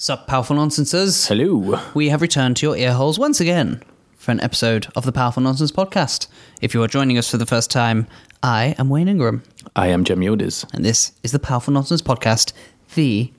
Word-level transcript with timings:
Sup, 0.00 0.28
powerful 0.28 0.54
nonsenses. 0.54 1.26
Hello. 1.26 1.80
We 1.92 2.10
have 2.10 2.22
returned 2.22 2.56
to 2.58 2.66
your 2.66 2.76
ear 2.76 2.92
holes 2.92 3.18
once 3.18 3.40
again 3.40 3.82
for 4.16 4.30
an 4.30 4.40
episode 4.40 4.86
of 4.94 5.04
the 5.04 5.10
Powerful 5.10 5.42
Nonsense 5.42 5.72
podcast. 5.72 6.28
If 6.62 6.72
you 6.72 6.80
are 6.84 6.86
joining 6.86 7.18
us 7.18 7.28
for 7.28 7.36
the 7.36 7.44
first 7.46 7.68
time, 7.68 8.06
I 8.40 8.76
am 8.78 8.90
Wayne 8.90 9.08
Ingram, 9.08 9.42
I 9.74 9.88
am 9.88 10.06
Cem 10.06 10.20
Yildiz. 10.20 10.72
and 10.72 10.84
this 10.84 11.10
is 11.24 11.32
the 11.32 11.40
Powerful 11.40 11.74
Nonsense 11.74 12.00
podcast, 12.00 12.52
the 12.94 13.32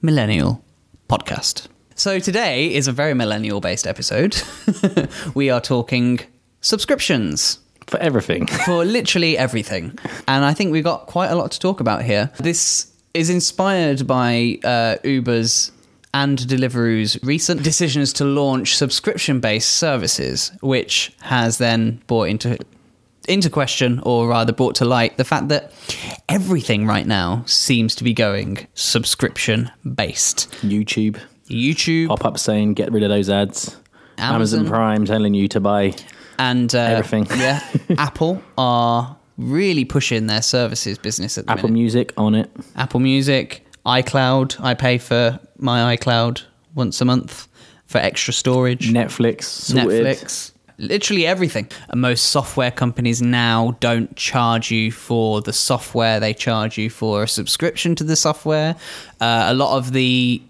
Millennial 0.00 0.64
Podcast. 1.06 1.66
So 1.96 2.18
today 2.18 2.72
is 2.74 2.88
a 2.88 2.92
very 2.92 3.12
millennial 3.12 3.60
based 3.60 3.86
episode. 3.86 4.40
we 5.34 5.50
are 5.50 5.60
talking 5.60 6.20
subscriptions 6.62 7.58
For 7.88 7.98
everything. 7.98 8.46
for 8.64 8.86
literally 8.86 9.36
everything. 9.36 9.98
And 10.26 10.46
I 10.46 10.54
think 10.54 10.72
we've 10.72 10.82
got 10.82 11.08
quite 11.08 11.28
a 11.28 11.34
lot 11.34 11.50
to 11.50 11.60
talk 11.60 11.80
about 11.80 12.04
here. 12.04 12.30
This 12.38 12.90
is 13.12 13.28
inspired 13.28 14.06
by 14.06 14.58
uh, 14.64 14.96
Uber's 15.04 15.72
and 16.16 16.48
Deliveroo's 16.48 17.22
recent 17.22 17.62
decisions 17.62 18.14
to 18.14 18.24
launch 18.24 18.74
subscription 18.74 19.38
based 19.38 19.74
services, 19.74 20.50
which 20.62 21.12
has 21.20 21.58
then 21.58 22.02
brought 22.06 22.28
into 22.30 22.56
into 23.28 23.50
question 23.50 24.00
or 24.04 24.28
rather 24.28 24.52
brought 24.52 24.76
to 24.76 24.84
light 24.86 25.18
the 25.18 25.24
fact 25.24 25.48
that 25.48 25.72
everything 26.28 26.86
right 26.86 27.06
now 27.06 27.42
seems 27.44 27.94
to 27.96 28.04
be 28.04 28.14
going 28.14 28.66
subscription 28.72 29.70
based. 29.94 30.48
YouTube. 30.62 31.20
YouTube 31.48 32.08
Pop 32.08 32.24
up 32.24 32.38
saying 32.38 32.74
get 32.74 32.90
rid 32.92 33.02
of 33.02 33.10
those 33.10 33.28
ads. 33.28 33.76
Amazon. 34.16 34.60
Amazon 34.60 34.66
Prime 34.68 35.04
telling 35.04 35.34
you 35.34 35.48
to 35.48 35.60
buy. 35.60 35.92
and 36.38 36.74
uh, 36.74 36.78
Everything. 36.78 37.26
yeah, 37.38 37.60
Apple 37.98 38.42
are 38.56 39.18
really 39.36 39.84
pushing 39.84 40.28
their 40.28 40.40
services 40.40 40.96
business 40.96 41.36
at 41.36 41.44
the 41.44 41.52
Apple 41.52 41.68
minute. 41.68 41.74
Music 41.74 42.12
on 42.16 42.34
it. 42.34 42.50
Apple 42.74 43.00
Music, 43.00 43.66
iCloud. 43.84 44.58
I 44.64 44.72
pay 44.72 44.96
for 44.96 45.38
my 45.58 45.96
iCloud 45.96 46.42
once 46.74 47.00
a 47.00 47.04
month 47.04 47.48
for 47.86 47.98
extra 47.98 48.32
storage. 48.32 48.90
Netflix. 48.90 49.44
Sorted. 49.44 50.06
Netflix. 50.06 50.52
Literally 50.78 51.26
everything. 51.26 51.68
And 51.88 52.02
most 52.02 52.24
software 52.24 52.70
companies 52.70 53.22
now 53.22 53.76
don't 53.80 54.14
charge 54.16 54.70
you 54.70 54.92
for 54.92 55.40
the 55.40 55.52
software; 55.52 56.20
they 56.20 56.34
charge 56.34 56.76
you 56.76 56.90
for 56.90 57.22
a 57.22 57.28
subscription 57.28 57.94
to 57.94 58.04
the 58.04 58.16
software. 58.16 58.76
Uh, 59.20 59.46
a 59.48 59.54
lot 59.54 59.76
of 59.76 59.92
the 59.92 60.42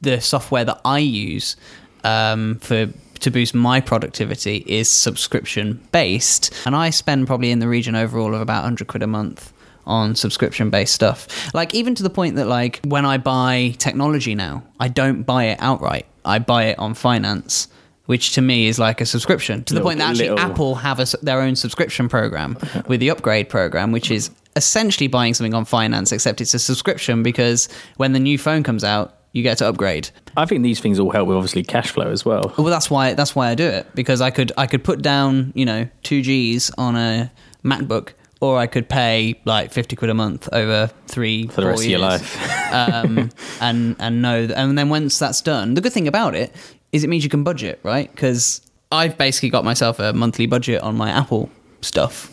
the 0.00 0.20
software 0.20 0.64
that 0.64 0.80
I 0.84 0.98
use 0.98 1.56
um, 2.04 2.58
for 2.60 2.88
to 3.20 3.30
boost 3.30 3.54
my 3.54 3.80
productivity 3.80 4.64
is 4.66 4.88
subscription 4.88 5.80
based, 5.92 6.52
and 6.66 6.74
I 6.74 6.90
spend 6.90 7.28
probably 7.28 7.52
in 7.52 7.60
the 7.60 7.68
region 7.68 7.94
overall 7.94 8.34
of 8.34 8.40
about 8.40 8.64
hundred 8.64 8.88
quid 8.88 9.02
a 9.02 9.06
month 9.06 9.52
on 9.86 10.14
subscription 10.14 10.70
based 10.70 10.94
stuff. 10.94 11.52
Like 11.54 11.74
even 11.74 11.94
to 11.96 12.02
the 12.02 12.10
point 12.10 12.36
that 12.36 12.46
like 12.46 12.80
when 12.84 13.04
I 13.04 13.18
buy 13.18 13.74
technology 13.78 14.34
now, 14.34 14.62
I 14.78 14.88
don't 14.88 15.22
buy 15.22 15.44
it 15.44 15.58
outright. 15.60 16.06
I 16.24 16.38
buy 16.38 16.64
it 16.64 16.78
on 16.78 16.94
finance. 16.94 17.68
Which 18.06 18.32
to 18.32 18.42
me 18.42 18.66
is 18.66 18.76
like 18.80 19.00
a 19.00 19.06
subscription. 19.06 19.62
To 19.64 19.74
the 19.74 19.82
point 19.82 19.98
that 20.00 20.10
actually 20.10 20.30
little- 20.30 20.44
Apple 20.44 20.74
have 20.74 20.98
a 20.98 21.06
their 21.22 21.40
own 21.40 21.54
subscription 21.54 22.08
program 22.08 22.58
with 22.88 22.98
the 22.98 23.08
upgrade 23.10 23.48
program, 23.48 23.92
which 23.92 24.10
is 24.10 24.30
essentially 24.56 25.06
buying 25.06 25.32
something 25.32 25.54
on 25.54 25.64
finance, 25.64 26.10
except 26.10 26.40
it's 26.40 26.52
a 26.52 26.58
subscription 26.58 27.22
because 27.22 27.68
when 27.98 28.12
the 28.12 28.18
new 28.18 28.36
phone 28.36 28.64
comes 28.64 28.82
out, 28.82 29.16
you 29.32 29.44
get 29.44 29.58
to 29.58 29.68
upgrade. 29.68 30.10
I 30.36 30.44
think 30.44 30.64
these 30.64 30.80
things 30.80 30.98
all 30.98 31.10
help 31.12 31.28
with 31.28 31.36
obviously 31.36 31.62
cash 31.62 31.92
flow 31.92 32.10
as 32.10 32.24
well. 32.24 32.52
Well, 32.58 32.66
that's 32.66 32.90
why 32.90 33.14
that's 33.14 33.36
why 33.36 33.48
I 33.48 33.54
do 33.54 33.66
it 33.68 33.86
because 33.94 34.20
I 34.20 34.30
could 34.30 34.50
I 34.58 34.66
could 34.66 34.82
put 34.82 35.02
down 35.02 35.52
you 35.54 35.64
know 35.64 35.88
two 36.02 36.20
G's 36.22 36.72
on 36.76 36.96
a 36.96 37.30
MacBook, 37.64 38.14
or 38.40 38.58
I 38.58 38.66
could 38.66 38.88
pay 38.88 39.40
like 39.44 39.72
fifty 39.72 39.96
quid 39.96 40.10
a 40.10 40.14
month 40.14 40.48
over 40.52 40.90
three 41.06 41.46
For 41.46 41.60
the 41.60 41.68
rest 41.68 41.84
of 41.84 41.90
your 41.90 41.98
life. 42.00 42.72
um, 42.72 43.30
and 43.60 43.96
and 43.98 44.22
know 44.22 44.46
that, 44.46 44.58
and 44.58 44.76
then 44.76 44.88
once 44.88 45.18
that's 45.18 45.40
done, 45.40 45.74
the 45.74 45.80
good 45.80 45.92
thing 45.92 46.08
about 46.08 46.34
it 46.34 46.54
is 46.92 47.04
it 47.04 47.08
means 47.08 47.22
you 47.22 47.30
can 47.30 47.44
budget, 47.44 47.78
right? 47.82 48.10
Because 48.10 48.60
I've 48.90 49.16
basically 49.16 49.50
got 49.50 49.64
myself 49.64 49.98
a 49.98 50.12
monthly 50.12 50.46
budget 50.46 50.82
on 50.82 50.96
my 50.96 51.10
Apple 51.10 51.50
stuff, 51.82 52.30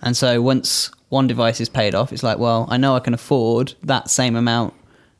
and 0.00 0.16
so 0.16 0.40
once 0.40 0.90
one 1.08 1.26
device 1.26 1.60
is 1.60 1.68
paid 1.68 1.94
off, 1.94 2.12
it's 2.12 2.22
like, 2.22 2.38
well, 2.38 2.66
I 2.70 2.76
know 2.76 2.94
I 2.94 3.00
can 3.00 3.14
afford 3.14 3.74
that 3.82 4.10
same 4.10 4.36
amount. 4.36 4.74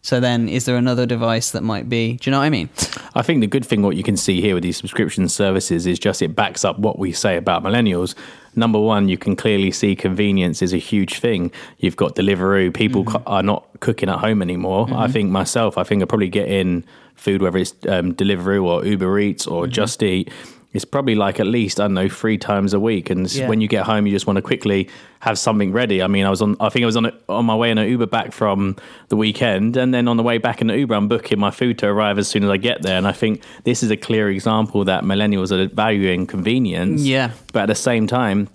So 0.08 0.20
then, 0.20 0.48
is 0.48 0.64
there 0.64 0.78
another 0.78 1.04
device 1.04 1.50
that 1.50 1.62
might 1.62 1.86
be? 1.86 2.14
Do 2.14 2.30
you 2.30 2.32
know 2.32 2.38
what 2.38 2.46
I 2.46 2.48
mean? 2.48 2.70
I 3.14 3.20
think 3.20 3.42
the 3.42 3.46
good 3.46 3.66
thing, 3.66 3.82
what 3.82 3.94
you 3.94 4.02
can 4.02 4.16
see 4.16 4.40
here 4.40 4.54
with 4.54 4.62
these 4.62 4.78
subscription 4.78 5.28
services, 5.28 5.86
is 5.86 5.98
just 5.98 6.22
it 6.22 6.34
backs 6.34 6.64
up 6.64 6.78
what 6.78 6.98
we 6.98 7.12
say 7.12 7.36
about 7.36 7.62
millennials. 7.62 8.14
Number 8.56 8.80
one, 8.80 9.10
you 9.10 9.18
can 9.18 9.36
clearly 9.36 9.70
see 9.70 9.94
convenience 9.94 10.62
is 10.62 10.72
a 10.72 10.78
huge 10.78 11.18
thing. 11.18 11.52
You've 11.76 11.96
got 11.96 12.16
Deliveroo. 12.16 12.72
People 12.72 13.04
co- 13.04 13.22
are 13.26 13.42
not 13.42 13.66
cooking 13.80 14.08
at 14.08 14.20
home 14.20 14.40
anymore. 14.40 14.86
I 14.88 14.92
mm-hmm. 14.92 15.12
think 15.12 15.30
myself, 15.30 15.76
I 15.76 15.84
think 15.84 16.02
I 16.02 16.06
probably 16.06 16.30
get 16.30 16.48
in 16.48 16.86
food, 17.14 17.42
whether 17.42 17.58
it's 17.58 17.74
um, 17.86 18.14
Deliveroo 18.14 18.64
or 18.64 18.86
Uber 18.86 19.18
Eats 19.18 19.46
or 19.46 19.64
mm-hmm. 19.64 19.72
Just 19.72 20.02
Eat. 20.02 20.32
It's 20.74 20.84
probably 20.84 21.14
like 21.14 21.40
at 21.40 21.46
least 21.46 21.80
I 21.80 21.84
don't 21.84 21.94
know 21.94 22.10
three 22.10 22.36
times 22.36 22.74
a 22.74 22.80
week, 22.80 23.08
and 23.08 23.30
Yeah. 23.32 23.48
when 23.48 23.62
you 23.62 23.68
get 23.68 23.84
home, 23.86 24.06
you 24.06 24.12
just 24.12 24.26
want 24.26 24.36
to 24.36 24.42
quickly 24.42 24.88
have 25.20 25.38
something 25.38 25.72
ready. 25.72 26.02
I 26.02 26.08
mean, 26.08 26.26
I 26.26 26.30
was 26.30 26.42
on. 26.42 26.56
I 26.60 26.68
think 26.68 26.82
I 26.82 26.86
was 26.86 26.96
on 26.96 27.06
a, 27.06 27.12
on 27.28 27.46
my 27.46 27.56
way 27.56 27.70
in 27.70 27.78
an 27.78 27.88
Uber 27.88 28.06
back 28.06 28.32
from 28.32 28.76
the 29.08 29.16
weekend, 29.16 29.78
and 29.78 29.94
then 29.94 30.08
on 30.08 30.18
the 30.18 30.22
way 30.22 30.36
back 30.36 30.60
in 30.60 30.66
the 30.66 30.76
Uber, 30.76 30.94
I'm 30.94 31.08
booking 31.08 31.38
my 31.40 31.50
food 31.50 31.78
to 31.78 31.86
arrive 31.86 32.18
as 32.18 32.28
soon 32.28 32.44
as 32.44 32.50
I 32.50 32.58
get 32.58 32.82
there. 32.82 32.98
And 32.98 33.06
I 33.08 33.12
think 33.12 33.40
this 33.64 33.82
is 33.82 33.90
a 33.90 33.96
clear 33.96 34.28
example 34.28 34.84
that 34.84 35.04
millennials 35.04 35.50
are 35.52 35.74
valuing 35.74 36.26
convenience. 36.26 37.00
Yeah. 37.02 37.30
but 37.54 37.60
at 37.62 37.66
the 37.66 37.74
same 37.74 38.06
time, 38.06 38.48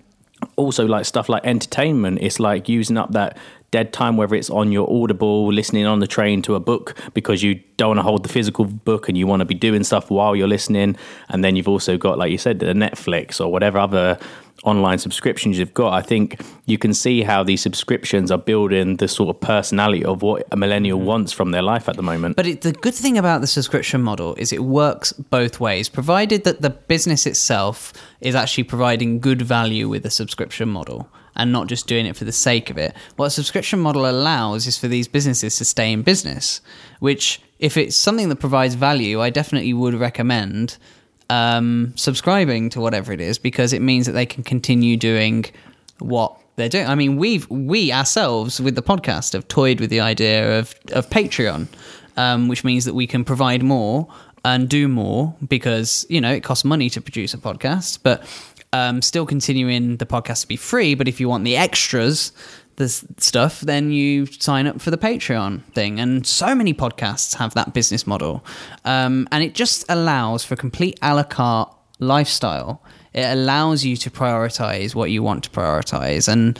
also 0.56 0.86
like 0.86 1.06
stuff 1.06 1.28
like 1.28 1.44
entertainment. 1.44 2.18
It's 2.20 2.38
like 2.38 2.68
using 2.68 2.96
up 2.96 3.10
that 3.12 3.36
dead 3.74 3.92
time, 3.92 4.16
whether 4.16 4.36
it's 4.36 4.50
on 4.50 4.70
your 4.70 4.88
Audible, 4.88 5.52
listening 5.52 5.84
on 5.84 5.98
the 5.98 6.06
train 6.06 6.42
to 6.42 6.54
a 6.54 6.60
book 6.60 6.96
because 7.12 7.42
you 7.42 7.56
don't 7.76 7.88
want 7.88 7.98
to 7.98 8.04
hold 8.04 8.22
the 8.22 8.28
physical 8.28 8.66
book 8.66 9.08
and 9.08 9.18
you 9.18 9.26
want 9.26 9.40
to 9.40 9.44
be 9.44 9.54
doing 9.54 9.82
stuff 9.82 10.12
while 10.12 10.36
you're 10.36 10.46
listening. 10.46 10.96
And 11.28 11.42
then 11.42 11.56
you've 11.56 11.66
also 11.66 11.98
got, 11.98 12.16
like 12.16 12.30
you 12.30 12.38
said, 12.38 12.60
the 12.60 12.66
Netflix 12.66 13.40
or 13.40 13.50
whatever 13.50 13.78
other 13.78 14.16
online 14.62 14.98
subscriptions 14.98 15.58
you've 15.58 15.74
got. 15.74 15.92
I 15.92 16.02
think 16.02 16.40
you 16.66 16.78
can 16.78 16.94
see 16.94 17.22
how 17.22 17.42
these 17.42 17.62
subscriptions 17.62 18.30
are 18.30 18.38
building 18.38 18.98
the 18.98 19.08
sort 19.08 19.34
of 19.34 19.40
personality 19.40 20.04
of 20.04 20.22
what 20.22 20.46
a 20.52 20.56
millennial 20.56 20.98
mm-hmm. 20.98 21.08
wants 21.08 21.32
from 21.32 21.50
their 21.50 21.62
life 21.62 21.88
at 21.88 21.96
the 21.96 22.02
moment. 22.02 22.36
But 22.36 22.46
it, 22.46 22.60
the 22.60 22.70
good 22.70 22.94
thing 22.94 23.18
about 23.18 23.40
the 23.40 23.48
subscription 23.48 24.02
model 24.02 24.36
is 24.36 24.52
it 24.52 24.62
works 24.62 25.12
both 25.12 25.58
ways, 25.58 25.88
provided 25.88 26.44
that 26.44 26.62
the 26.62 26.70
business 26.70 27.26
itself 27.26 27.92
is 28.20 28.36
actually 28.36 28.64
providing 28.64 29.18
good 29.18 29.42
value 29.42 29.88
with 29.88 30.04
the 30.04 30.10
subscription 30.10 30.68
model 30.68 31.08
and 31.36 31.52
not 31.52 31.66
just 31.66 31.86
doing 31.86 32.06
it 32.06 32.16
for 32.16 32.24
the 32.24 32.32
sake 32.32 32.70
of 32.70 32.78
it. 32.78 32.94
What 33.16 33.26
a 33.26 33.30
subscription 33.30 33.80
model 33.80 34.08
allows 34.08 34.66
is 34.66 34.78
for 34.78 34.88
these 34.88 35.08
businesses 35.08 35.56
to 35.58 35.64
stay 35.64 35.92
in 35.92 36.02
business, 36.02 36.60
which, 37.00 37.40
if 37.58 37.76
it's 37.76 37.96
something 37.96 38.28
that 38.28 38.36
provides 38.36 38.74
value, 38.74 39.20
I 39.20 39.30
definitely 39.30 39.74
would 39.74 39.94
recommend 39.94 40.76
um, 41.30 41.92
subscribing 41.96 42.70
to 42.70 42.80
whatever 42.80 43.12
it 43.12 43.20
is 43.20 43.38
because 43.38 43.72
it 43.72 43.82
means 43.82 44.06
that 44.06 44.12
they 44.12 44.26
can 44.26 44.44
continue 44.44 44.96
doing 44.96 45.46
what 45.98 46.38
they're 46.56 46.68
doing. 46.68 46.86
I 46.86 46.94
mean, 46.94 47.16
we've 47.16 47.48
we 47.50 47.92
ourselves 47.92 48.60
with 48.60 48.74
the 48.74 48.82
podcast 48.82 49.32
have 49.32 49.48
toyed 49.48 49.80
with 49.80 49.90
the 49.90 50.00
idea 50.00 50.58
of 50.58 50.74
of 50.92 51.08
Patreon, 51.10 51.66
um, 52.16 52.48
which 52.48 52.64
means 52.64 52.84
that 52.84 52.94
we 52.94 53.06
can 53.06 53.24
provide 53.24 53.62
more 53.62 54.08
and 54.44 54.68
do 54.68 54.88
more 54.88 55.34
because 55.48 56.04
you 56.08 56.20
know 56.20 56.32
it 56.32 56.42
costs 56.42 56.64
money 56.64 56.90
to 56.90 57.00
produce 57.00 57.34
a 57.34 57.38
podcast, 57.38 57.98
but 58.02 58.22
um, 58.74 59.00
still 59.00 59.24
continuing 59.24 59.98
the 59.98 60.06
podcast 60.06 60.42
to 60.42 60.48
be 60.48 60.56
free. 60.56 60.94
But 60.96 61.06
if 61.06 61.20
you 61.20 61.28
want 61.28 61.44
the 61.44 61.56
extras, 61.56 62.32
the 62.74 62.88
stuff, 62.88 63.60
then 63.60 63.92
you 63.92 64.26
sign 64.26 64.66
up 64.66 64.80
for 64.80 64.90
the 64.90 64.98
Patreon 64.98 65.62
thing. 65.72 66.00
And 66.00 66.26
so 66.26 66.56
many 66.56 66.74
podcasts 66.74 67.36
have 67.36 67.54
that 67.54 67.72
business 67.72 68.04
model, 68.04 68.44
um, 68.84 69.28
and 69.30 69.44
it 69.44 69.54
just 69.54 69.84
allows 69.88 70.44
for 70.44 70.56
complete 70.56 70.98
a 71.00 71.14
la 71.14 71.22
carte 71.22 71.72
lifestyle. 72.00 72.82
It 73.12 73.26
allows 73.26 73.84
you 73.84 73.96
to 73.98 74.10
prioritize 74.10 74.92
what 74.96 75.12
you 75.12 75.22
want 75.22 75.44
to 75.44 75.50
prioritize. 75.50 76.26
And 76.26 76.58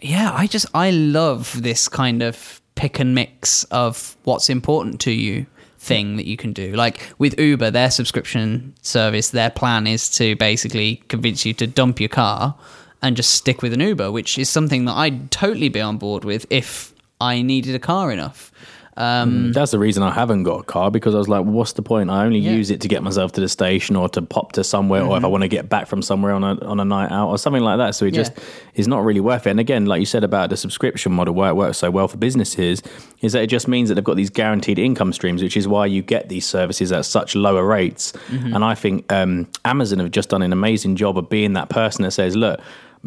yeah, 0.00 0.32
I 0.32 0.46
just, 0.46 0.64
I 0.72 0.90
love 0.90 1.62
this 1.62 1.86
kind 1.86 2.22
of 2.22 2.62
pick 2.76 2.98
and 2.98 3.14
mix 3.14 3.64
of 3.64 4.16
what's 4.24 4.48
important 4.48 5.02
to 5.02 5.10
you 5.10 5.46
thing 5.82 6.16
that 6.16 6.26
you 6.26 6.36
can 6.36 6.52
do. 6.52 6.72
Like 6.72 7.12
with 7.18 7.38
Uber, 7.38 7.70
their 7.70 7.90
subscription 7.90 8.74
service, 8.82 9.30
their 9.30 9.50
plan 9.50 9.86
is 9.88 10.08
to 10.10 10.36
basically 10.36 11.02
convince 11.08 11.44
you 11.44 11.52
to 11.54 11.66
dump 11.66 11.98
your 11.98 12.08
car 12.08 12.54
and 13.02 13.16
just 13.16 13.34
stick 13.34 13.62
with 13.62 13.72
an 13.72 13.80
Uber, 13.80 14.12
which 14.12 14.38
is 14.38 14.48
something 14.48 14.84
that 14.84 14.92
I'd 14.92 15.32
totally 15.32 15.68
be 15.68 15.80
on 15.80 15.98
board 15.98 16.24
with 16.24 16.46
if 16.50 16.94
I 17.20 17.42
needed 17.42 17.74
a 17.74 17.80
car 17.80 18.12
enough. 18.12 18.52
Um, 18.94 19.52
That's 19.52 19.70
the 19.70 19.78
reason 19.78 20.02
I 20.02 20.10
haven't 20.10 20.42
got 20.42 20.60
a 20.60 20.62
car 20.64 20.90
because 20.90 21.14
I 21.14 21.18
was 21.18 21.28
like, 21.28 21.44
what's 21.46 21.72
the 21.72 21.82
point? 21.82 22.10
I 22.10 22.24
only 22.26 22.38
Yeah. 22.40 22.50
Mm-hmm. 22.50 22.58
use 22.58 22.70
it 22.70 22.80
to 22.82 22.88
get 22.88 23.02
myself 23.02 23.32
to 23.32 23.40
the 23.40 23.48
station 23.48 23.96
or 23.96 24.08
to 24.10 24.20
pop 24.20 24.52
to 24.52 24.64
somewhere, 24.64 25.02
or 25.02 25.16
if 25.16 25.24
I 25.24 25.28
want 25.28 25.42
to 25.42 25.48
get 25.48 25.70
back 25.70 25.86
from 25.86 26.02
somewhere 26.02 26.32
on 26.34 26.44
a 26.44 26.62
on 26.66 26.78
a 26.78 26.84
night 26.84 27.10
out 27.10 27.28
or 27.30 27.38
something 27.38 27.62
like 27.62 27.78
that. 27.78 27.94
So 27.94 28.04
it 28.04 28.12
Yeah. 28.14 28.20
just 28.20 28.32
is 28.74 28.86
not 28.86 29.02
really 29.02 29.20
worth 29.20 29.46
it. 29.46 29.50
And 29.50 29.60
again, 29.60 29.86
like 29.86 30.00
you 30.00 30.04
said 30.06 30.24
about 30.24 30.50
the 30.50 30.56
subscription 30.58 31.12
model, 31.12 31.32
why 31.34 31.48
it 31.48 31.56
works 31.56 31.78
so 31.78 31.90
well 31.90 32.06
for 32.06 32.18
businesses, 32.18 32.82
is 33.22 33.32
that 33.32 33.42
it 33.42 33.46
just 33.46 33.66
means 33.66 33.88
that 33.88 33.94
they've 33.94 34.04
got 34.04 34.16
these 34.16 34.30
guaranteed 34.30 34.78
income 34.78 35.12
streams, 35.14 35.42
which 35.42 35.56
is 35.56 35.66
why 35.66 35.86
you 35.86 36.02
get 36.02 36.28
these 36.28 36.44
services 36.46 36.92
at 36.92 37.06
such 37.06 37.34
lower 37.34 37.64
rates. 37.64 38.12
Mm-hmm. 38.28 38.54
And 38.54 38.62
I 38.64 38.74
think 38.74 39.10
um, 39.10 39.48
Amazon 39.64 40.00
have 40.00 40.10
just 40.10 40.28
done 40.28 40.42
an 40.42 40.52
amazing 40.52 40.96
job 40.96 41.16
of 41.16 41.30
being 41.30 41.54
that 41.54 41.70
person 41.70 42.02
that 42.02 42.10
says, 42.10 42.36
look. 42.36 42.60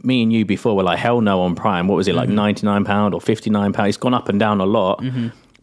Me 0.04 0.22
and 0.22 0.34
you 0.34 0.44
before 0.44 0.76
were 0.76 0.84
like 0.84 1.00
hell 1.00 1.22
no 1.22 1.40
on 1.40 1.56
Prime. 1.56 1.88
What 1.88 1.96
was 1.96 2.10
it 2.10 2.16
like 2.16 2.28
Mm-hmm. 2.28 2.36
ninety 2.36 2.66
nine 2.68 2.84
pound 2.84 3.14
or 3.14 3.22
fifty 3.22 3.50
nine 3.50 3.72
pound? 3.72 3.88
It's 3.88 3.96
gone 3.96 4.14
up 4.14 4.28
and 4.28 4.38
down 4.38 4.60
a 4.60 4.66
lot 4.66 5.02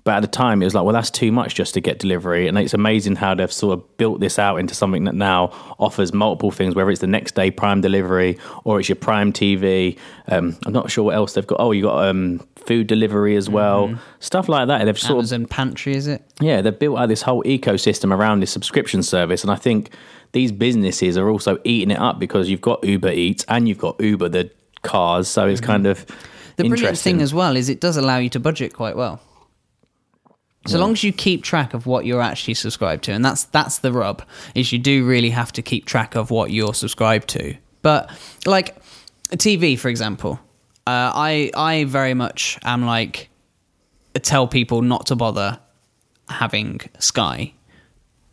But 0.04 0.16
at 0.16 0.20
the 0.20 0.26
time, 0.26 0.62
it 0.62 0.64
was 0.64 0.74
like, 0.74 0.84
well, 0.84 0.92
that's 0.92 1.10
too 1.10 1.30
much 1.30 1.54
just 1.54 1.74
to 1.74 1.80
get 1.80 2.00
delivery. 2.00 2.48
And 2.48 2.58
it's 2.58 2.74
amazing 2.74 3.16
how 3.16 3.36
they've 3.36 3.52
sort 3.52 3.78
of 3.78 3.96
built 3.98 4.18
this 4.18 4.36
out 4.36 4.56
into 4.56 4.74
something 4.74 5.04
that 5.04 5.14
now 5.14 5.52
offers 5.78 6.12
multiple 6.12 6.50
things, 6.50 6.74
whether 6.74 6.90
it's 6.90 7.00
the 7.00 7.06
next 7.06 7.36
day 7.36 7.52
Prime 7.52 7.80
delivery 7.80 8.36
or 8.64 8.80
it's 8.80 8.88
your 8.88 8.96
Prime 8.96 9.32
TV. 9.32 9.96
Um, 10.26 10.56
I'm 10.66 10.72
not 10.72 10.90
sure 10.90 11.04
what 11.04 11.14
else 11.14 11.34
they've 11.34 11.46
got. 11.46 11.60
Oh, 11.60 11.70
you 11.70 11.82
got 11.82 12.08
um, 12.08 12.40
food 12.56 12.88
delivery 12.88 13.36
as 13.36 13.48
well, 13.48 13.96
stuff 14.18 14.48
like 14.48 14.66
that. 14.68 14.84
They've 14.84 14.98
sort 14.98 15.12
of 15.12 15.18
Amazon 15.18 15.46
Pantry, 15.46 15.94
is 15.94 16.08
it? 16.08 16.22
yeah, 16.40 16.62
they've 16.62 16.76
built 16.76 16.98
out 16.98 17.08
this 17.08 17.22
whole 17.22 17.44
ecosystem 17.44 18.12
around 18.12 18.40
this 18.40 18.50
subscription 18.50 19.02
service, 19.04 19.42
and 19.42 19.50
I 19.52 19.56
think 19.56 19.90
these 20.32 20.50
businesses 20.50 21.16
are 21.16 21.28
also 21.28 21.58
eating 21.64 21.90
it 21.90 21.98
up 21.98 22.18
because 22.18 22.48
you've 22.48 22.60
got 22.60 22.82
Uber 22.84 23.10
Eats 23.10 23.44
and 23.48 23.68
you've 23.68 23.78
got 23.78 24.00
Uber 24.00 24.28
the 24.30 24.50
cars, 24.82 25.28
so 25.28 25.46
it's 25.46 25.60
kind 25.60 25.86
of 25.86 26.06
The 26.56 26.68
brilliant 26.68 26.98
thing 26.98 27.20
as 27.20 27.32
well 27.32 27.56
is 27.56 27.68
it 27.68 27.80
does 27.80 27.96
allow 27.96 28.18
you 28.18 28.30
to 28.30 28.40
budget 28.40 28.72
quite 28.72 28.96
well. 28.96 29.20
So 30.66 30.78
long 30.78 30.92
as 30.92 31.02
you 31.02 31.12
keep 31.12 31.42
track 31.42 31.74
of 31.74 31.86
what 31.86 32.06
you're 32.06 32.22
actually 32.22 32.54
subscribed 32.54 33.04
to, 33.04 33.12
and 33.12 33.24
that's 33.24 33.44
that's 33.44 33.78
the 33.78 33.92
rub, 33.92 34.22
is 34.54 34.72
you 34.72 34.78
do 34.78 35.04
really 35.04 35.30
have 35.30 35.52
to 35.52 35.62
keep 35.62 35.86
track 35.86 36.14
of 36.14 36.30
what 36.30 36.50
you're 36.52 36.74
subscribed 36.74 37.28
to. 37.30 37.56
But 37.82 38.10
like 38.46 38.76
TV, 39.30 39.76
for 39.78 39.88
example, 39.88 40.38
uh, 40.86 41.10
I 41.14 41.50
I 41.56 41.84
very 41.84 42.14
much 42.14 42.58
am 42.62 42.84
like 42.84 43.28
tell 44.20 44.46
people 44.46 44.82
not 44.82 45.06
to 45.06 45.16
bother 45.16 45.58
having 46.28 46.80
Sky. 47.00 47.54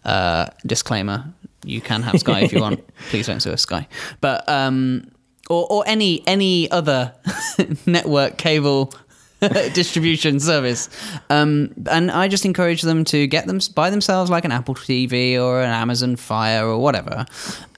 Uh, 0.05 0.47
disclaimer: 0.65 1.33
You 1.63 1.81
can 1.81 2.03
have 2.03 2.19
Sky 2.19 2.41
if 2.41 2.53
you 2.53 2.61
want. 2.61 2.87
Please 3.09 3.25
don't 3.25 3.39
sue 3.39 3.51
us, 3.51 3.63
Sky. 3.63 3.87
But 4.21 4.47
um, 4.47 5.09
or 5.49 5.65
or 5.69 5.83
any 5.87 6.25
any 6.27 6.69
other 6.69 7.13
network 7.87 8.37
cable 8.37 8.93
distribution 9.73 10.39
service. 10.39 10.89
Um, 11.29 11.73
and 11.89 12.11
I 12.11 12.27
just 12.27 12.45
encourage 12.45 12.81
them 12.81 13.03
to 13.05 13.27
get 13.27 13.47
them 13.47 13.59
by 13.75 13.89
themselves, 13.89 14.29
like 14.29 14.45
an 14.45 14.51
Apple 14.51 14.75
TV 14.75 15.39
or 15.41 15.61
an 15.61 15.69
Amazon 15.69 16.15
Fire 16.15 16.65
or 16.65 16.77
whatever, 16.77 17.25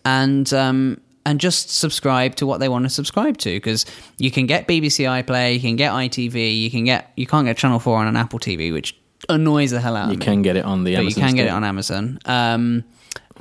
and 0.06 0.52
um, 0.54 1.00
and 1.26 1.40
just 1.40 1.70
subscribe 1.70 2.36
to 2.36 2.46
what 2.46 2.60
they 2.60 2.70
want 2.70 2.86
to 2.86 2.90
subscribe 2.90 3.38
to 3.40 3.52
because 3.52 3.86
you 4.18 4.32
can 4.32 4.48
get 4.48 4.68
BBC 4.68 5.06
iPlayer, 5.06 5.54
you 5.54 5.60
can 5.60 5.76
get 5.76 5.92
ITV, 5.92 6.60
you 6.62 6.72
can 6.72 6.84
get 6.84 7.12
you 7.16 7.28
can't 7.28 7.46
get 7.46 7.58
Channel 7.58 7.80
Four 7.80 7.98
on 7.98 8.08
an 8.08 8.16
Apple 8.16 8.40
TV, 8.40 8.74
which 8.74 8.98
annoys 9.30 9.72
the 9.72 9.80
hell 9.80 9.96
out 9.96 10.08
you 10.08 10.14
of 10.14 10.20
me 10.20 10.26
can 10.26 10.42
get 10.42 10.56
it 10.56 10.66
on 10.66 10.84
the 10.84 10.96
but 10.96 11.02
Amazon 11.02 11.22
you 11.22 11.28
can 11.28 11.36
get 11.36 11.46
it 11.48 11.52
on 11.52 11.64
Amazon. 11.64 12.20
Um, 12.26 12.84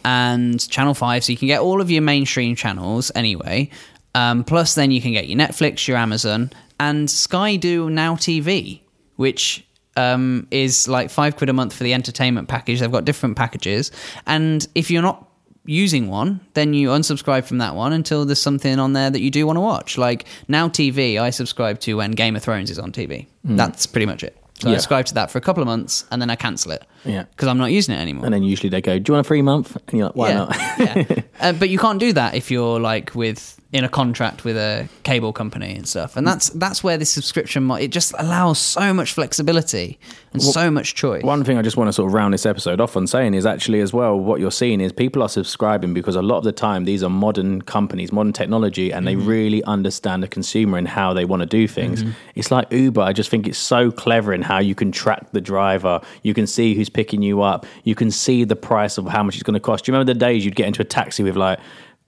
and 0.05 0.69
Channel 0.71 0.95
5, 0.95 1.25
so 1.25 1.33
you 1.33 1.39
can 1.39 1.49
get 1.49 1.61
all 1.61 1.81
of 1.81 1.91
your 1.91 2.03
mainstream 2.03 2.57
channels 2.57 3.13
anyway. 3.15 3.71
Um, 4.15 4.45
plus, 4.45 4.75
then 4.75 4.91
you 4.91 5.01
can 5.01 5.13
get 5.13 5.29
your 5.29 5.39
Netflix, 5.39 5.87
your 5.87 5.97
Amazon, 5.97 6.51
and 6.81 7.11
Sky 7.11 7.57
do 7.57 7.91
Now 7.91 8.17
TV, 8.17 8.81
which 9.17 9.65
um, 9.97 10.49
is 10.51 10.89
like 10.89 11.11
five 11.11 11.37
quid 11.37 11.51
a 11.51 11.53
month 11.53 11.75
for 11.75 11.85
the 11.85 11.93
entertainment 11.93 12.49
package. 12.49 12.81
They've 12.81 12.91
got 12.91 13.05
different 13.05 13.37
packages. 13.37 13.93
And 14.27 14.67
if 14.75 14.91
you're 14.91 15.03
not 15.03 15.29
using 15.67 16.09
one, 16.09 16.41
then 16.55 16.73
you 16.73 16.89
unsubscribe 16.89 17.45
from 17.45 17.59
that 17.59 17.75
one 17.75 17.93
until 17.93 18.25
there's 18.25 18.41
something 18.41 18.79
on 18.79 18.95
there 18.95 19.11
that 19.11 19.21
you 19.21 19.31
do 19.31 19.47
want 19.47 19.59
to 19.59 19.61
watch. 19.61 19.99
Like 19.99 20.27
Now 20.49 20.69
TV, 20.69 21.21
I 21.21 21.29
subscribe 21.29 21.81
to 21.81 21.99
when 21.99 22.13
Game 22.13 22.35
of 22.35 22.43
Thrones 22.43 22.71
is 22.71 22.79
on 22.79 22.93
TV. 22.93 23.27
That's 23.45 23.87
pretty 23.87 24.07
much 24.07 24.25
it. 24.25 24.37
So 24.61 24.71
I 24.71 24.75
subscribe 24.75 25.07
to 25.07 25.15
that 25.15 25.31
for 25.31 25.39
a 25.39 25.41
couple 25.41 25.63
of 25.63 25.67
months 25.67 26.05
and 26.11 26.21
then 26.21 26.31
I 26.31 26.37
cancel 26.37 26.73
it. 26.73 26.87
Yeah. 27.05 27.25
Because 27.25 27.49
I'm 27.49 27.59
not 27.59 27.73
using 27.73 27.95
it 27.95 27.99
anymore. 27.99 28.25
And 28.25 28.35
then 28.35 28.43
usually 28.43 28.69
they 28.69 28.83
go, 28.83 28.99
"Do 28.99 29.11
you 29.11 29.15
want 29.15 29.27
a 29.27 29.29
free 29.29 29.41
month?" 29.41 29.77
And 29.89 29.99
you're 29.99 30.09
like, 30.09 30.17
"Why 30.17 30.29
yeah. 30.29 30.35
not?" 30.35 30.57
yeah. 30.79 31.23
Uh, 31.41 31.55
but 31.55 31.71
you 31.71 31.79
can't 31.79 31.99
do 31.99 32.13
that 32.13 32.35
if 32.35 32.51
you're 32.51 32.79
like 32.79 33.15
with 33.15 33.60
in 33.73 33.85
a 33.85 33.89
contract 33.89 34.45
with 34.45 34.57
a 34.57 34.89
cable 35.05 35.33
company 35.33 35.77
and 35.77 35.87
stuff. 35.87 36.17
And 36.17 36.27
that's 36.27 36.51
that's 36.51 36.83
where 36.83 36.99
this 36.99 37.11
subscription 37.11 37.65
mo- 37.65 37.77
it 37.77 37.89
just 37.89 38.13
allows 38.19 38.59
so 38.59 38.93
much 38.93 39.13
flexibility 39.13 40.01
and 40.33 40.43
so 40.43 40.73
much 40.73 40.97
choice. 40.97 41.23
One 41.23 41.45
thing 41.45 41.57
I 41.57 41.63
just 41.63 41.77
want 41.77 41.87
to 41.87 41.93
sort 41.93 42.09
of 42.09 42.15
round 42.15 42.35
this 42.35 42.47
episode 42.47 42.81
off 42.81 42.97
on 42.97 43.07
saying 43.07 43.35
is 43.35 43.47
actually 43.47 43.81
as 43.81 43.93
well 43.93 44.19
what 44.19 44.41
you're 44.41 44.51
seeing 44.51 44.81
is 44.81 44.93
people 44.93 45.23
are 45.23 45.29
subscribing 45.29 45.95
because 45.95 46.17
a 46.17 46.23
lot 46.23 46.39
of 46.39 46.45
the 46.45 46.53
time 46.53 46.85
these 46.85 47.05
are 47.05 47.11
modern 47.11 47.63
companies, 47.63 48.11
modern 48.11 48.33
technology, 48.33 48.93
and 48.93 49.07
they 49.07 49.15
mm-hmm. 49.15 49.29
really 49.29 49.65
understand 49.65 50.25
the 50.25 50.29
consumer 50.29 50.77
and 50.77 50.89
how 50.89 51.15
they 51.15 51.25
want 51.25 51.41
to 51.41 51.47
do 51.47 51.69
things. 51.69 52.03
Mm-hmm. 52.03 52.13
It's 52.35 52.51
like 52.51 52.73
Uber. 52.73 53.03
I 53.03 53.13
just 53.13 53.31
think 53.31 53.47
it's 53.47 53.59
so 53.59 53.93
clever 53.93 54.35
in 54.35 54.43
how 54.43 54.59
you 54.59 54.75
can 54.75 54.91
track 54.91 55.31
the 55.31 55.41
driver, 55.41 56.01
you 56.25 56.35
can 56.35 56.49
see 56.49 56.75
who's 56.75 56.89
picking 56.89 57.23
you 57.23 57.43
up, 57.43 57.67
you 57.85 57.95
can 57.95 58.11
see 58.11 58.43
the 58.43 58.57
price 58.57 58.99
of 58.99 59.07
how 59.07 59.23
much 59.23 59.37
it's 59.37 59.45
going 59.45 59.55
to 59.55 59.61
cost. 59.61 59.85
Do 59.85 59.93
you 59.93 59.95
remember 59.95 60.13
the 60.13 60.19
days 60.19 60.45
you'd 60.45 60.57
get 60.57 60.67
into 60.67 60.83
a 60.83 60.85
taxi 60.85 61.23
with 61.23 61.37
like 61.37 61.61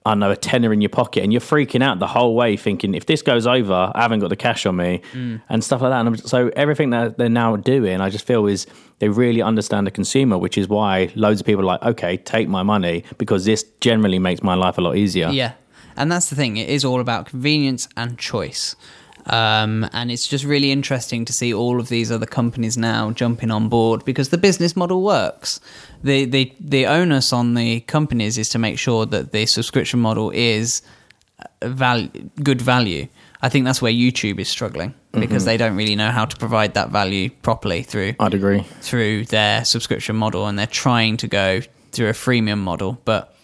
I 0.05 0.11
don't 0.11 0.19
know, 0.19 0.31
a 0.31 0.35
tenner 0.35 0.73
in 0.73 0.81
your 0.81 0.89
pocket, 0.89 1.23
and 1.23 1.31
you're 1.31 1.39
freaking 1.39 1.81
out 1.81 1.99
the 1.99 2.07
whole 2.07 2.35
way, 2.35 2.57
thinking 2.57 2.93
if 2.93 3.05
this 3.05 3.21
goes 3.21 3.47
over, 3.47 3.91
I 3.95 4.01
haven't 4.01 4.19
got 4.19 4.29
the 4.29 4.35
cash 4.35 4.65
on 4.65 4.75
me, 4.75 5.01
and 5.13 5.63
stuff 5.63 5.81
like 5.81 5.91
that. 5.91 6.05
And 6.05 6.19
so 6.19 6.51
everything 6.55 6.89
that 6.89 7.17
they're 7.17 7.29
now 7.29 7.55
doing, 7.55 8.01
I 8.01 8.09
just 8.09 8.27
feel 8.27 8.45
is 8.47 8.67
they 8.99 9.09
really 9.09 9.41
understand 9.41 9.87
the 9.87 9.91
consumer, 9.91 10.37
which 10.37 10.57
is 10.57 10.67
why 10.67 11.11
loads 11.15 11.39
of 11.39 11.45
people 11.45 11.61
are 11.61 11.65
like, 11.65 11.83
okay, 11.83 12.17
take 12.17 12.47
my 12.47 12.63
money 12.63 13.03
because 13.17 13.45
this 13.45 13.63
generally 13.79 14.19
makes 14.19 14.43
my 14.43 14.55
life 14.55 14.77
a 14.77 14.81
lot 14.81 14.97
easier. 14.97 15.29
Yeah. 15.29 15.53
And 15.95 16.11
that's 16.11 16.29
the 16.29 16.35
thing. 16.35 16.57
It 16.57 16.69
is 16.69 16.83
all 16.83 16.99
about 16.99 17.27
convenience 17.27 17.87
and 17.95 18.17
choice. 18.17 18.75
Um, 19.25 19.87
and 19.93 20.11
it's 20.11 20.27
just 20.27 20.43
really 20.43 20.71
interesting 20.71 21.23
to 21.25 21.33
see 21.33 21.53
all 21.53 21.79
of 21.79 21.87
these 21.87 22.11
other 22.11 22.25
companies 22.25 22.77
now 22.77 23.11
jumping 23.11 23.51
on 23.51 23.69
board 23.69 24.03
because 24.03 24.29
the 24.29 24.37
business 24.37 24.75
model 24.75 25.01
works. 25.01 25.59
The, 26.03 26.25
the, 26.25 26.53
the 26.59 26.85
onus 26.87 27.31
on 27.31 27.53
the 27.53 27.79
companies 27.81 28.37
is 28.37 28.49
to 28.49 28.59
make 28.59 28.77
sure 28.77 29.05
that 29.05 29.31
the 29.31 29.45
subscription 29.45 29.99
model 30.01 30.31
is 30.31 30.81
uh, 31.39 31.69
val- 31.69 32.09
good 32.43 32.61
value. 32.61 33.07
I 33.41 33.49
think 33.49 33.65
that's 33.65 33.81
where 33.81 33.91
YouTube 33.91 34.39
is 34.39 34.47
struggling 34.47 34.93
because 35.11 35.45
they 35.45 35.57
don't 35.57 35.75
really 35.75 35.95
know 35.95 36.11
how 36.11 36.25
to 36.25 36.35
provide 36.37 36.73
that 36.73 36.89
value 36.89 37.29
properly 37.29 37.83
through 37.83 38.15
I'd 38.19 38.33
agree. 38.33 38.63
through 38.81 39.25
their 39.25 39.63
subscription 39.63 40.15
model 40.15 40.47
and 40.47 40.57
they're 40.57 40.65
trying 40.65 41.17
to 41.17 41.27
go 41.27 41.61
through 41.91 42.09
a 42.09 42.13
freemium 42.13 42.59
model 42.59 42.99
but 43.05 43.35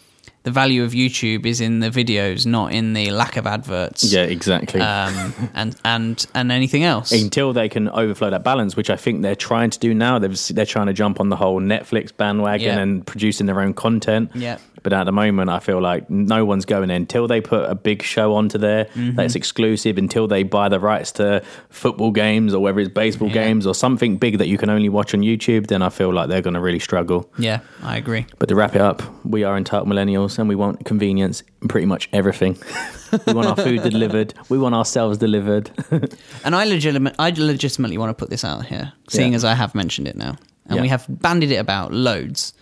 the 0.44 0.52
value 0.52 0.84
of 0.84 0.92
youtube 0.94 1.46
is 1.46 1.60
in 1.62 1.80
the 1.82 1.90
videos 1.90 2.46
not 2.46 2.72
in 2.72 2.94
the 2.94 3.12
lack 3.12 3.36
of 3.38 3.46
adverts 3.46 4.04
Yeah, 4.12 4.24
exactly. 4.24 4.80
um, 4.82 5.34
and 5.54 5.76
and 5.84 6.26
and 6.34 6.52
anything 6.52 6.84
else 6.84 7.12
Until 7.12 7.54
they 7.54 7.68
can 7.70 7.90
overflow 7.90 8.30
that 8.30 8.44
balance, 8.44 8.76
which 8.76 8.90
I 8.90 8.96
think 8.96 9.22
they're 9.22 9.36
trying 9.36 9.70
to 9.72 9.80
do 9.80 9.94
now. 9.94 10.18
They've, 10.20 10.38
they're 10.56 10.66
trying 10.66 10.88
to 10.88 10.94
jump 10.94 11.20
on 11.20 11.30
the 11.30 11.36
whole 11.36 11.60
Netflix 11.62 12.16
bandwagon 12.16 12.66
Yeah. 12.68 12.80
and 12.80 13.06
producing 13.06 13.46
their 13.48 13.60
own 13.62 13.74
content. 13.74 14.32
Yeah. 14.34 14.58
But 14.82 14.94
at 14.94 15.04
the 15.04 15.12
moment, 15.12 15.50
I 15.50 15.60
feel 15.60 15.82
like 15.82 16.10
no 16.10 16.46
one's 16.46 16.64
going 16.64 16.90
in 16.90 16.96
until 16.96 17.28
they 17.28 17.42
put 17.42 17.70
a 17.70 17.76
big 17.76 18.02
show 18.02 18.34
onto 18.36 18.58
there 18.58 18.86
Mm-hmm. 18.86 19.16
that's 19.18 19.36
exclusive, 19.36 19.98
until 19.98 20.28
they 20.28 20.44
buy 20.44 20.70
the 20.70 20.80
rights 20.80 21.12
to 21.14 21.44
football 21.70 22.12
games 22.12 22.54
or 22.54 22.62
whether 22.64 22.80
it's 22.80 22.90
baseball 22.94 23.28
Yeah. 23.28 23.44
games 23.46 23.68
or 23.68 23.76
something 23.76 24.18
big 24.18 24.38
that 24.38 24.48
you 24.48 24.58
can 24.58 24.70
only 24.70 24.88
watch 24.90 25.14
on 25.14 25.20
YouTube, 25.22 25.68
then 25.68 25.82
I 25.82 25.90
feel 25.90 26.14
like 26.14 26.30
they're 26.30 26.42
going 26.42 26.54
to 26.54 26.62
really 26.62 26.80
struggle. 26.80 27.30
yeah 27.38 27.60
i 27.84 27.98
agree 27.98 28.26
But 28.40 28.48
to 28.50 28.56
wrap 28.56 28.74
it 28.76 28.82
up, 28.82 29.02
we 29.26 29.44
are 29.44 29.58
entitled 29.58 29.90
millennials 29.90 30.29
and 30.38 30.48
we 30.50 30.56
want 30.56 30.86
convenience 30.86 31.44
in 31.62 31.68
pretty 31.68 31.86
much 31.88 32.10
everything. 32.14 32.58
we 33.26 33.34
want 33.34 33.48
our 33.48 33.56
food 33.56 33.82
delivered, 33.84 34.34
we 34.50 34.58
want 34.60 34.76
ourselves 34.76 35.18
delivered. 35.18 35.72
and 36.44 36.56
i 36.56 36.64
legitimate 36.66 37.16
i 37.18 37.30
legitimately 37.32 37.98
want 37.98 38.10
to 38.12 38.14
put 38.14 38.30
this 38.30 38.44
out 38.44 38.66
here 38.66 38.94
seeing 39.10 39.32
Yeah. 39.32 39.38
as 39.38 39.44
i 39.46 39.56
have 39.56 39.74
mentioned 39.74 40.08
it 40.08 40.16
now 40.16 40.36
and 40.68 40.76
Yeah. 40.76 40.82
we 40.82 40.88
have 40.90 41.06
bandied 41.10 41.52
it 41.52 41.56
about 41.56 41.92
loads 41.92 42.54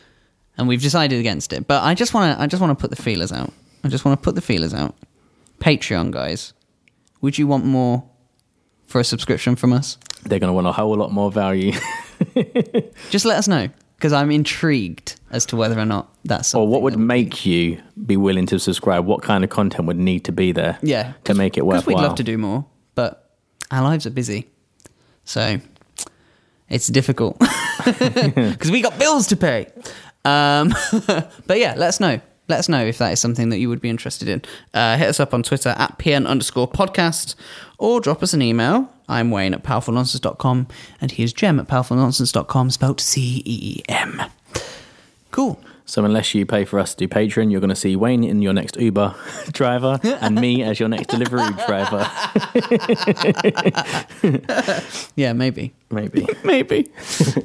and 0.57 0.67
we've 0.69 0.81
decided 0.81 1.19
against 1.19 1.51
it 1.51 1.67
but 1.67 1.83
i 1.83 1.93
just 1.93 2.13
want 2.13 2.33
to 2.37 2.41
i 2.41 2.47
just 2.47 2.61
want 2.61 2.71
to 2.77 2.81
put 2.81 2.89
the 2.95 3.01
feelers 3.01 3.31
out 3.33 3.51
i 3.83 3.89
just 3.89 4.05
want 4.05 4.17
to 4.17 4.23
put 4.23 4.35
the 4.35 4.41
feelers 4.41 4.73
out 4.73 4.95
patreon 5.59 6.11
guys 6.11 6.53
would 7.21 7.37
you 7.37 7.45
want 7.47 7.65
more 7.65 8.03
for 8.85 9.01
a 9.01 9.03
subscription 9.03 9.55
from 9.57 9.73
us 9.73 9.97
they're 10.23 10.39
going 10.39 10.49
to 10.49 10.53
want 10.53 10.67
a 10.67 10.71
whole 10.71 10.95
lot 10.95 11.11
more 11.11 11.31
value. 11.31 11.71
Just 13.11 13.23
let 13.25 13.37
us 13.37 13.47
know 13.47 13.69
because 13.97 14.13
I'm 14.13 14.31
intrigued 14.31 15.19
as 15.31 15.45
to 15.47 15.55
whether 15.55 15.77
or 15.77 15.85
not 15.85 16.13
that's 16.23 16.53
or 16.55 16.67
what 16.67 16.81
would 16.83 16.97
make 16.97 17.45
you 17.45 17.81
be 18.05 18.15
willing 18.15 18.45
to 18.47 18.59
subscribe? 18.59 19.05
What 19.05 19.21
kind 19.21 19.43
of 19.43 19.49
content 19.49 19.87
would 19.87 19.97
need 19.97 20.23
to 20.25 20.31
be 20.31 20.51
there? 20.51 20.77
yeah 20.81 21.13
to 21.25 21.33
make 21.33 21.57
it 21.57 21.65
worthwhile. 21.65 21.97
we'd 21.97 22.01
love 22.01 22.15
to 22.15 22.23
do 22.23 22.37
more, 22.37 22.65
but 22.95 23.31
our 23.71 23.81
lives 23.83 24.05
are 24.05 24.11
busy, 24.11 24.47
so 25.25 25.59
it's 26.69 26.87
difficult 26.87 27.39
because 27.85 28.71
we 28.71 28.81
got 28.81 28.97
bills 28.99 29.27
to 29.27 29.35
pay. 29.35 29.67
Um, 30.25 30.73
but 31.47 31.59
yeah, 31.59 31.73
let 31.77 31.89
us 31.89 31.99
know. 31.99 32.19
Let 32.49 32.59
us 32.59 32.69
know 32.69 32.85
if 32.85 32.97
that 32.99 33.11
is 33.11 33.19
something 33.19 33.49
that 33.49 33.57
you 33.57 33.67
would 33.69 33.81
be 33.81 33.89
interested 33.89 34.29
in. 34.29 34.41
Uh, 34.73 34.97
hit 34.97 35.07
us 35.09 35.19
up 35.19 35.33
on 35.33 35.43
Twitter 35.43 35.75
at 35.77 35.97
pn 35.99 36.25
underscore 36.25 36.67
podcast 36.67 37.35
or 37.77 37.99
drop 37.99 38.23
us 38.23 38.33
an 38.33 38.41
email. 38.41 38.91
I'm 39.07 39.31
Wayne 39.31 39.53
at 39.53 39.63
powerfulnonsense.com 39.63 40.67
and 41.01 41.11
here's 41.11 41.33
Cem 41.37 41.59
at 41.59 41.67
powerfulnonsense.com 41.67 42.69
spelled 42.71 42.99
C 43.01 43.41
E 43.45 43.81
M. 43.89 44.21
Cool. 45.31 45.59
So 45.85 46.03
unless 46.03 46.35
you 46.35 46.45
pay 46.45 46.65
for 46.65 46.79
us 46.79 46.93
to 46.95 47.07
do 47.07 47.13
Patreon, 47.13 47.49
you're 47.49 47.61
going 47.61 47.69
to 47.69 47.75
see 47.75 47.95
Wayne 47.95 48.25
in 48.25 48.41
your 48.41 48.51
next 48.51 48.75
Uber 48.75 49.15
driver 49.53 49.97
and 50.03 50.35
me 50.35 50.61
as 50.61 50.81
your 50.81 50.89
next 50.89 51.07
delivery 51.07 51.47
driver. 51.65 52.05
Yeah, 55.15 55.33
maybe. 55.33 55.73
Maybe. 55.89 56.27
Maybe. 56.43 56.91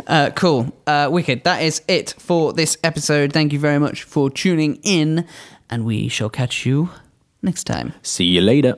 uh, 0.07 0.31
cool. 0.35 0.75
Uh, 0.87 1.09
wicked. 1.11 1.45
That 1.45 1.63
is 1.63 1.81
it 1.89 2.15
for 2.19 2.53
this 2.53 2.77
episode. 2.83 3.33
Thank 3.33 3.53
you 3.53 3.59
very 3.59 3.79
much 3.79 4.03
for 4.03 4.29
tuning 4.29 4.79
in, 4.83 5.27
and 5.71 5.85
we 5.85 6.09
shall 6.09 6.29
catch 6.29 6.67
you 6.67 6.91
next 7.43 7.65
time. 7.65 7.95
See 8.03 8.25
you 8.25 8.41
later. 8.41 8.77